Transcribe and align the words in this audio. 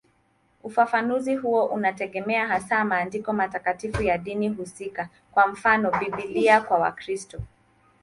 Ufafanuzi 0.63 1.35
huo 1.35 1.65
unategemea 1.65 2.47
hasa 2.47 2.85
maandiko 2.85 3.33
matakatifu 3.33 4.03
ya 4.03 4.17
dini 4.17 4.49
husika, 4.49 5.09
kwa 5.31 5.47
mfano 5.47 5.91
Biblia 5.99 6.61
kwa 6.61 6.77
Wakristo. 6.79 7.41